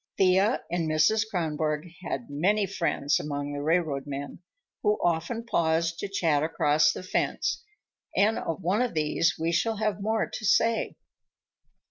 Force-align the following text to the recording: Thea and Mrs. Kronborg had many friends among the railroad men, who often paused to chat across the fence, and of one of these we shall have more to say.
Thea 0.17 0.63
and 0.71 0.89
Mrs. 0.89 1.25
Kronborg 1.29 1.87
had 2.01 2.27
many 2.31 2.65
friends 2.65 3.19
among 3.19 3.53
the 3.53 3.61
railroad 3.61 4.07
men, 4.07 4.39
who 4.81 4.97
often 5.03 5.45
paused 5.45 5.99
to 5.99 6.07
chat 6.09 6.41
across 6.41 6.91
the 6.91 7.03
fence, 7.03 7.63
and 8.17 8.39
of 8.39 8.63
one 8.63 8.81
of 8.81 8.95
these 8.95 9.35
we 9.37 9.51
shall 9.51 9.77
have 9.77 10.01
more 10.01 10.27
to 10.27 10.43
say. 10.43 10.95